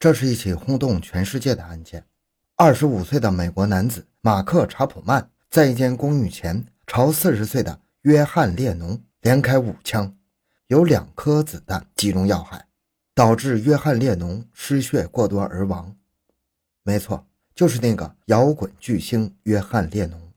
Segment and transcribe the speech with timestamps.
[0.00, 2.02] 这是一起轰动全世界的案件。
[2.56, 10.16] 二十五岁的美国男子马克·查普曼在一间公寓前朝四十岁的约翰·列侬连开五枪，
[10.68, 12.66] 有两颗子弹击中要害，
[13.14, 15.94] 导致约翰·列侬失血过多而亡。
[16.82, 20.32] 没错，就是那个摇滚巨星约翰·列侬。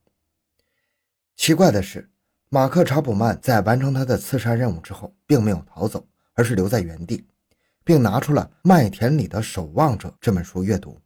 [1.38, 2.10] 奇怪的是，
[2.50, 7.26] 马克·查普曼在完成他的刺杀任务之后，并没有逃走，而是留在原地，
[7.84, 11.00] 并拿出了《麦田里的守望者》这本书阅读。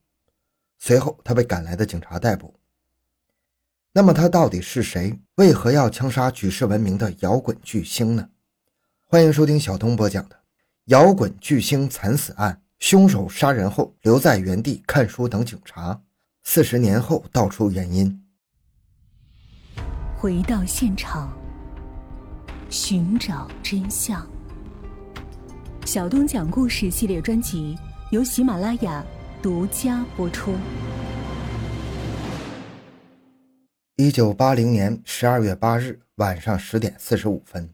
[0.79, 2.53] 随后，他被赶来的警察逮捕。
[3.93, 5.19] 那么，他到底是谁？
[5.35, 8.29] 为何要枪杀举世闻名的摇滚巨星呢？
[9.05, 10.35] 欢迎收听小东播讲的
[10.85, 15.99] 《摇滚巨星惨死案》：凶手杀人后留在原地看书等警察，
[16.43, 18.23] 四十年后道出原因。
[20.15, 21.35] 回到现场，
[22.69, 24.36] 寻找真相。
[25.87, 27.77] 小东讲故事系列专辑
[28.11, 29.05] 由喜马拉雅。
[29.41, 30.53] 独家播出。
[33.95, 37.73] 一九八零年十二月八日晚上十点四十五分，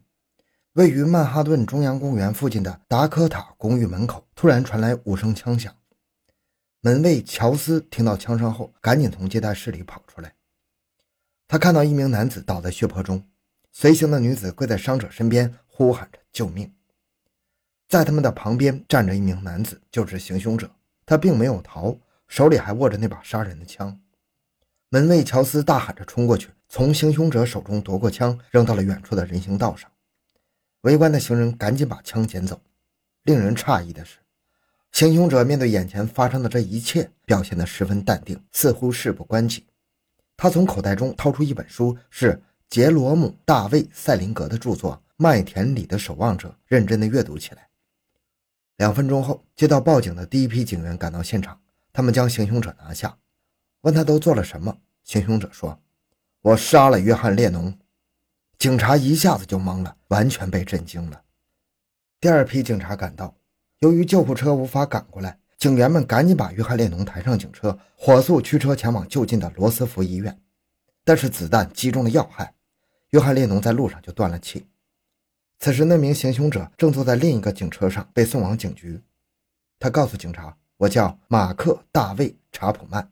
[0.74, 5.74] 位于曼哈顿中央公园附近的达科塔公寓门口突然传来五声枪响。
[6.82, 10.34] 门卫乔斯听到枪声后，赶紧从接待室里跑出来。
[11.48, 13.26] 他看到一名男子倒在血泊中，
[13.72, 16.72] 随行的女子跪在伤者身边，呼喊着救命。
[17.94, 20.68] 在他们的旁边站着一名男子，就是行凶者。
[21.06, 24.00] 他并没有逃，手里还握着那把杀人的枪。
[24.88, 29.88] 门卫乔斯大喊着冲过去，从行凶者手中夺过枪，扔到了远处的人行道上。
[30.80, 32.60] 围观的行人赶紧把枪捡走。
[33.22, 34.18] 令人诧异的是，
[34.90, 39.64] 行凶者面对眼前发生的这一切，表现得十分淡定，似乎事不关己。
[40.36, 47.68] 他从口袋中掏出一本书，是杰罗姆·大卫·塞林格的著作《麦田里的守望者》，认真地阅读起来。
[48.76, 51.60] 两分钟后，接到报警的第一批警员赶到现场，
[51.92, 53.16] 他们将行凶者拿下，
[53.82, 54.78] 问他都做了什么。
[55.04, 55.80] 行凶者说
[56.42, 57.78] ：“我杀了约翰·列侬。”
[58.58, 61.22] 警察一下子就懵了，完全被震惊了。
[62.20, 63.36] 第二批警察赶到，
[63.78, 70.40] 由于救护车无法赶过来，警员们赶紧把约翰·列侬抬上警车，火速驱车前往就近的罗斯福医院。
[71.04, 72.54] 但是子弹击中了要害，
[73.10, 74.66] 约翰·列侬在路上就断了气。
[75.64, 79.00] 此时，那名行凶者正坐在另一个警车上，被送往警局。
[79.78, 83.10] 他告诉警察：“我叫马克·大卫·查普曼。”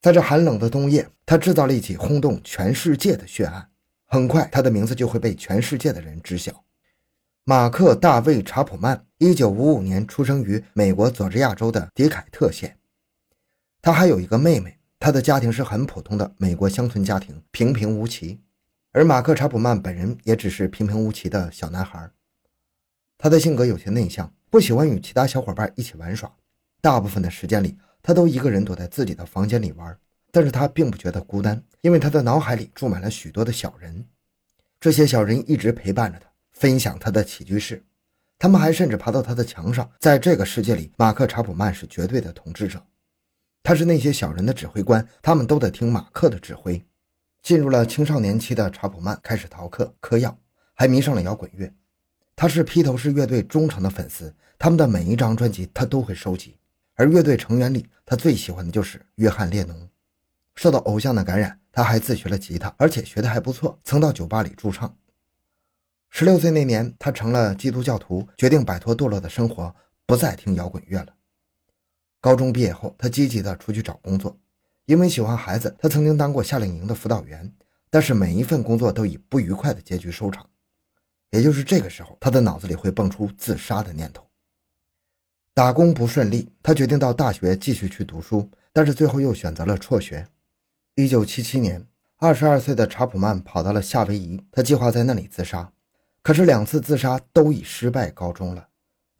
[0.00, 3.70] 在这寒冷的冬夜，他制造了一起轰动全世界的血案。
[4.06, 6.62] 很快，他的名字就会被全世界的人知晓。
[7.42, 12.78] 马克·大卫·查普曼，一九五五年出生于美国佐治亚州的迪凯特县。
[13.82, 18.38] 他还有一个妹妹，他的家庭是很普通的美国乡村家庭，平平无奇。
[18.92, 22.10] 而马克·查普曼本人也只是平平无奇的小男孩，
[23.16, 26.32] 他的性格有些内向，不喜欢与其他小伙伴一起玩耍。
[26.80, 29.96] 大部分的时间里，他都一个人躲在自己的房间里玩。
[30.32, 34.06] 但是他并不觉得孤单，因为他的脑海里住满了许多的小人，
[34.80, 37.84] 这些小人一直陪伴着他，分享他的起居室。
[38.38, 39.88] 他们还甚至爬到他的墙上。
[40.00, 42.84] 在这个世界里，马克·查普曼是绝对的统治者，
[43.62, 46.84] 他是那些小人的指挥官，他们都得听马克的指挥。
[47.42, 50.38] 进入了青少年期的查普曼开始逃课、嗑药，
[50.74, 51.72] 还迷上了摇滚乐。
[52.36, 56.56] 他是披头士乐队忠诚的粉丝，他们的每一张专辑他都会收集。
[56.94, 59.88] 而乐队成员里，他最喜欢的就是约翰·列侬。
[60.54, 64.94] 受到偶像的感染，他还自学了吉他，而且学的还不错，曾到酒吧里驻唱。
[66.10, 69.74] 十六岁那年，他成了基督教徒，决定摆脱堕落的生活，
[70.04, 71.14] 不再听摇滚乐了。
[72.20, 74.38] 高中毕业后，他积极地出去找工作。
[74.90, 77.48] 因为喜欢孩子，他曾经当过夏令营的辅导员，
[77.90, 80.44] 但是每一份工作都以不愉快的结局收场。
[81.30, 84.26] 也就是这个时候，他的脑子里会蹦出自杀的念头。
[85.54, 90.26] 打工不顺利，他决定到大学继续去读书，但是最后又选择了辍学。
[90.96, 91.86] 一九七七年，
[92.16, 95.70] 二十二岁的查普曼跑到了夏威夷，他计划在那里自杀，
[96.20, 98.66] 可是两次自杀都以失败告终了，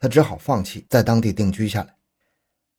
[0.00, 1.94] 他只好放弃，在当地定居下来。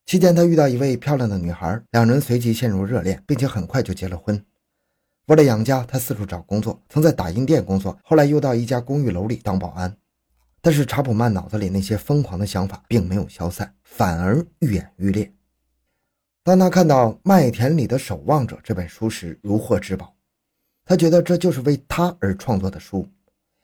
[0.06, 4.44] 期间，他遇到一位漂亮的女孩，两人随即陷入热恋，并且很快就结了婚。
[5.28, 9.96] 为了养家，他四处找工作，曾在打印店工作，后来又到一家公寓楼里当保安。
[10.62, 15.32] 但是查普曼脑子里那些疯狂的想法并没有消散，反而愈演愈烈。
[16.44, 20.14] 当他看到《麦田里的守望者》这本书时，如获至宝。
[20.84, 23.08] 他觉得这就是为他而创作的书。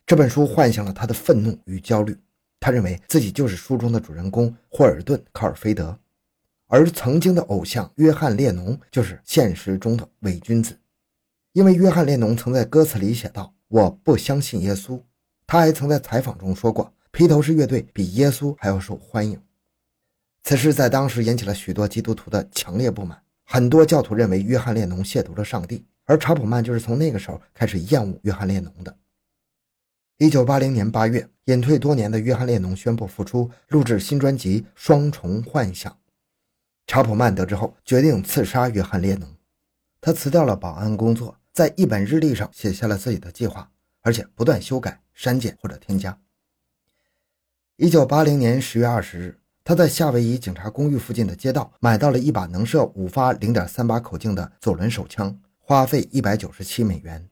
[0.05, 2.17] 这本书唤醒了他的愤怒与焦虑。
[2.59, 5.99] 他认为自己就是书中的主人公霍尔顿·考尔菲德。
[6.67, 10.77] 而曾经的偶像约翰·列侬就是现实中的伪君子，
[11.53, 15.01] 因为约翰·列侬曾在歌词里写道：“我不相信耶稣。”
[15.47, 19.41] 他还曾在采访中说过：“披头士乐队比耶稣还要受欢迎。”
[20.43, 23.17] 此事在当时引起了许多基督徒的强烈不满。
[23.45, 28.93] 很多教徒认为约翰列侬亵渎了上帝，而查普曼就是从那个时候开始厌恶约翰列侬的。
[30.17, 35.89] 一九八零年八月，隐退多年的约翰列侬宣布复出，录制新专辑《双重幻想》。
[36.87, 39.27] 查普曼得知后，决定刺杀约翰列侬。
[40.01, 43.69] 他辞掉了保安工作，在一本日历上写下了自己的计划，
[44.01, 46.17] 而且不断修改、删减或者添加。
[47.75, 49.37] 一九八零年十月二十日。
[49.63, 57.27] 他在夏威夷警察公寓附近的街道买到了一把能射五发零点三八口径的左轮手枪，花费一百九十七美元。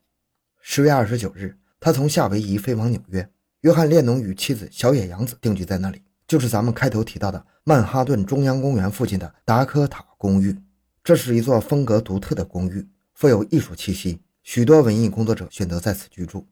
[0.60, 3.30] 十月二十九日，他从夏威夷飞往纽约。
[3.62, 10.60] 约翰列侬与妻子小野洋子定居在那里，就是咱们开头提到的曼哈顿中央公园附近的达科塔公寓。
[11.04, 16.48] 这是一座风格独特的公寓，富有艺术气息，许多文艺工作者选择在此居住。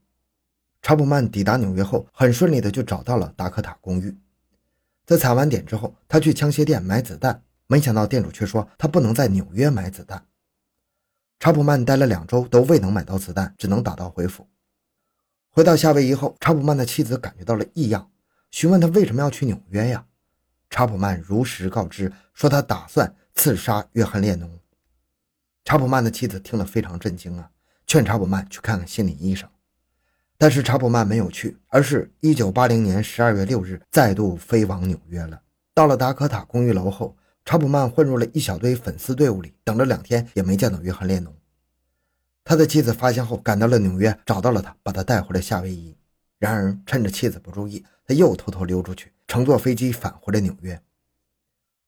[0.81, 4.15] 查普曼抵达纽约后，很顺利的就找到了达科塔公寓。
[5.05, 10.23] 在踩完点之后，他去枪械店买子弹，没想到店主却说他不能在纽约买子弹。
[11.39, 14.47] 查普曼待了两周都未能买到子弹，只能打道回府。
[15.49, 18.11] 回到夏威夷后，查普曼的妻子感觉到了异样，
[18.53, 20.05] 询问他为什么要去纽约呀？
[20.69, 24.59] 查普曼如实告知说他打算刺杀约翰列侬。
[25.65, 27.49] 查普曼的妻子听了非常震惊啊，
[27.87, 29.49] 劝查普曼去看看心理医生。
[30.37, 35.41] 但是查普曼没有去，而是一九八零年十二月六日再度飞往纽约了。
[35.73, 41.35] 到了达科塔公寓楼后，查普曼混入了一小堆粉丝队伍里，等了两天也没见到约翰列侬。
[42.43, 45.97] 他的妻子发现后赶到了纽约，找到了他，把他带回了夏威夷。
[46.37, 50.81] 然而趁着妻子不注意，他又偷偷溜出去，乘坐飞机返回了纽约。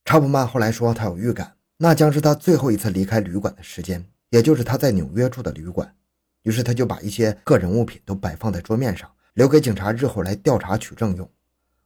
[0.04, 5.96] 查普曼后来说，他有预感，那将是他最后一次离开旅馆的时间，也就是他在纽约住的旅馆。
[6.44, 11.28] 于是他就把一些个人物品都摆放在桌面上，留给警察日后来调查取证用。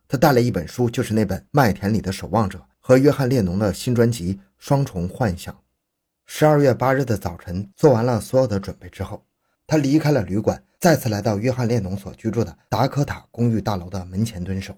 [0.08, 5.54] 他带了一本书，就是那本《麦田里的守望者》和约翰列侬的新专辑《双重幻想》。
[6.26, 9.24] 十二月八日的早晨，做完了所有的准备之后，
[9.70, 14.76] 他离开了旅馆，再次来到约翰列侬所居住的达科塔公寓大楼的门前蹲守。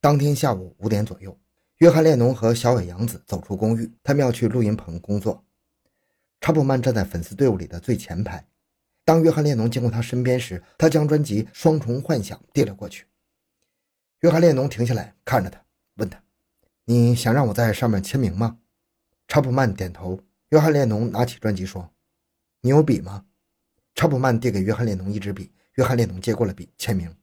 [0.00, 1.36] 当天下午五点左右，
[1.78, 5.42] 约翰列侬和小野洋子走出公寓，他们要去录音棚工作。
[6.40, 8.46] 查普曼站在粉丝队伍里的最前排。
[9.04, 13.06] 当约翰列侬经过他身边时，他将专辑《双重幻想》递了过去。
[14.20, 15.60] 约翰列侬停下来看着他，
[15.96, 16.22] 问他
[16.86, 18.58] ：“你想让我在上面签名吗？”
[19.26, 20.20] 查普曼点头。
[20.50, 21.90] 约翰列侬拿起专辑说
[22.62, 23.24] ：“你有笔吗？”
[23.94, 27.14] 查普曼递给约翰列侬一支笔，约翰列侬接过了笔，签名。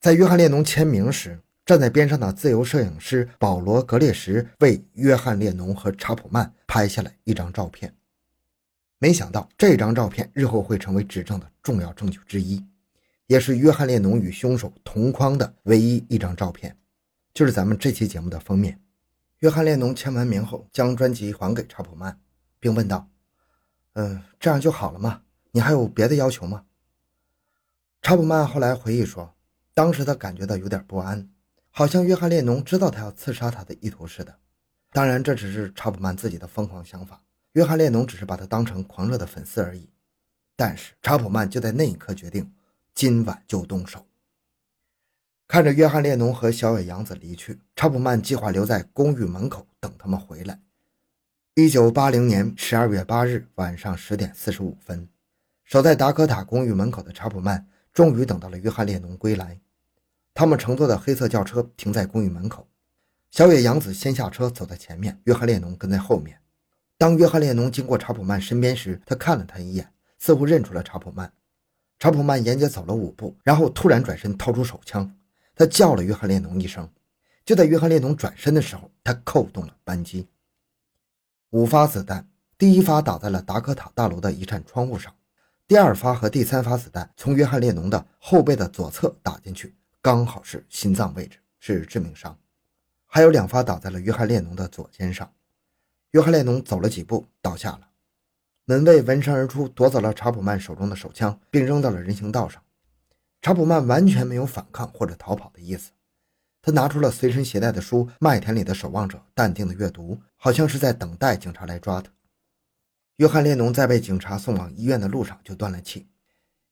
[0.00, 7.94] 在约翰列侬签名时，站在边上的自由摄影师保罗·格列什为约翰列侬和查普曼拍下了一张照片。
[8.98, 12.64] 没想到这张照片日后会成为指证的重要证据之一，
[13.26, 16.76] 也是约翰列侬与凶手同框的唯一一张照片，
[17.32, 18.80] 就是咱们这期节目的封面。
[19.38, 22.18] 约翰列侬签完名后，将专辑还给查普曼，
[22.58, 23.08] 并问道
[23.94, 25.22] ：“嗯，这样就好了吗？
[25.52, 26.64] 你还有别的要求吗？”
[28.02, 29.34] 查普曼后来回忆说，
[29.74, 31.28] 当时他感觉到有点不安，
[31.70, 34.38] 好像约翰列侬知道他要刺杀他的意图似的。
[34.92, 37.22] 当然，这只是查普曼自己的疯狂想法。
[37.52, 39.88] 约翰列侬只是把他当成狂热的粉丝而已，
[40.56, 42.52] 但是查普曼就在那一刻决定，
[42.94, 44.06] 今晚就动手。
[45.46, 50.60] 看着约翰列侬和小野洋子离去，查普曼计划留在公寓门口等他们回来。
[51.54, 55.08] 一九八零年十二月八日晚上十点四十五分，
[55.70, 59.60] 守在达科塔公寓门口的查普曼终于等到了约翰列侬归来。
[60.34, 62.66] 他们乘坐的黑色轿车停在公寓门口，
[63.30, 66.36] 小野洋子先下车走在前面，约翰列侬跟在后面。
[66.98, 71.32] 当约翰列侬经过查普曼身边时，他看了他一眼，似乎认出了查普曼。
[72.00, 75.08] 查普曼沿街走了五步，然后突然转身掏出手枪，
[75.54, 76.90] 他叫了约翰列侬一声。
[77.44, 80.26] 就在约翰列侬转身的时候，他扣动了扳机。
[81.50, 85.14] 五发子弹，第一发打在了达科塔大楼的一扇窗户上，
[85.70, 89.72] 第二发和第三发子弹从约翰列侬的后背的左侧打进去，
[90.02, 92.36] 刚好是心脏位置，是致命伤。
[93.06, 95.32] 还有两发打在了约翰列侬的左肩上。
[96.10, 97.82] 约翰列侬走了几步，倒下了。
[98.64, 102.60] 门卫闻声而出，夺走了查普曼手中的手枪，并扔到了人行道上。
[103.40, 105.92] 查普曼完全没有反抗或者逃跑的意思，
[106.60, 112.10] 他拿出了随身携带的书《麦田里的守望者》，淡定的阅读，好像是在等待警察来抓他。
[113.20, 116.06] 约翰列侬在被警察送往医院的路上就断了气，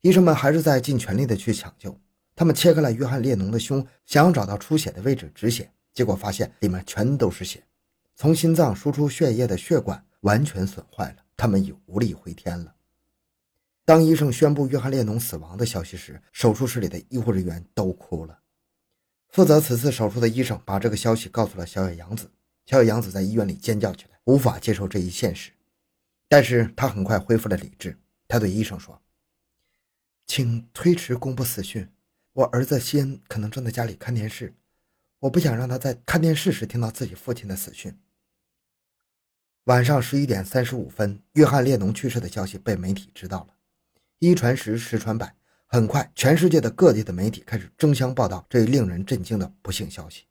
[0.01, 1.95] 医生们还是在尽全力的去抢救。
[2.35, 7.63] 他们切开了约翰列侬的胸，想要找到出血的位置止血，结果发现里面全都是血。
[8.17, 12.75] 从心脏输出血液的血管完全损坏了，他们已无力回天了。
[13.85, 18.39] 当医生宣布约翰列侬死亡的消息时，手术室里的医护人员都哭了。
[19.29, 22.31] 负责此次手术的医生把这个消息告诉了小野洋子。
[22.65, 25.51] 小野洋子在医院里尖叫起来，无法接受这一现实。
[26.29, 27.99] 但是他很快恢复了理智。
[28.29, 29.01] 他对医生说
[30.27, 31.89] ：“请推迟公布死讯。
[32.35, 34.55] 我儿子西恩可能正在家里看电视，
[35.21, 37.99] 我不想让他在看电视时听到自己父亲的死讯。”
[39.65, 43.55] 晚上十一点三十五分，约翰列侬去世的消息被媒体知道了。
[44.19, 45.35] 一传十，十传百，
[45.67, 50.25] 很快，全世界的各地的媒体开始争相报道这一令人震惊的不幸消息。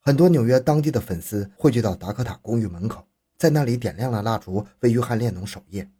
[0.00, 3.06] 很多纽约当地的粉丝汇聚到达科塔公寓门口，
[3.40, 5.90] 在那里点亮了蜡烛，为约翰列侬守夜。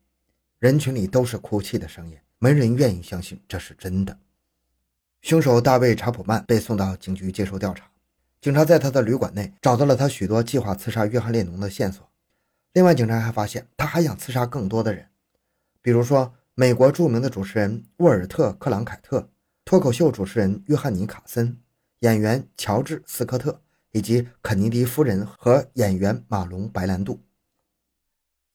[0.59, 4.19] 人群里都是哭泣的声音，没人愿意相信这是真的。
[5.23, 7.91] 凶手大卫·查普曼被送到警局接受调查，
[8.43, 12.07] 警察在他的旅馆内找到了他许多计划刺杀约翰列侬的线索。
[12.75, 15.09] 另外，警察还发现他还想刺杀更多的人，
[15.81, 19.31] 比如说美国著名的主持人沃尔特·克朗凯特、
[19.65, 21.57] 脱口秀主持人约翰尼·卡森、
[22.01, 23.63] 演员乔治·斯科特。
[23.93, 27.21] 以及肯尼迪夫人和演员马龙·白兰度。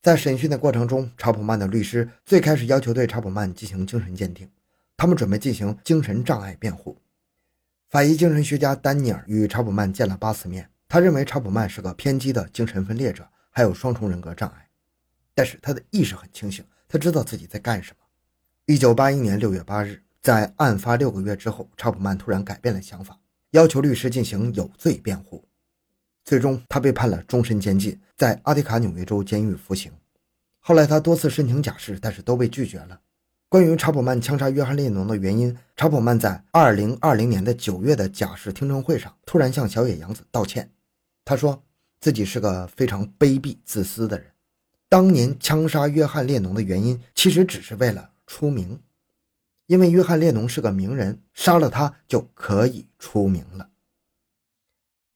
[0.05, 4.47] 在审讯的过程中，查普曼的律师最开始要求对查普曼进行精神鉴定，
[4.95, 6.95] 他们准备进行精神障碍辩护。
[7.89, 14.69] 法医精神学家丹尼尔与查普曼见了八次面，他认为查普曼是个偏激的精神分裂者，还有双重人格障碍，
[15.33, 18.05] 但是他的意识很清醒，他知道自己在干什么。
[18.67, 23.17] 一九八一年六月八日，在案发六个月之后，查普曼突然改变了想法。
[23.49, 25.47] 要求律师进行有罪辩护，
[26.25, 29.91] 最终他被判了终身监禁，在阿迪卡纽约州监狱服刑。
[30.59, 32.99] 后来他多次申请假释，但是都被拒绝了。
[33.47, 40.67] 关于查普曼枪杀约翰列侬的原因，查普曼在二零二零年的九月的假释听证会上突然向小野洋子道歉，
[41.23, 41.63] 他说
[41.99, 44.25] 自己是个非常卑鄙自私的人，
[44.89, 48.79] 当年枪杀约翰列侬的原因其实只是为了出名。
[49.67, 53.69] 因为约翰列侬是个名人，杀了他就可以出名了。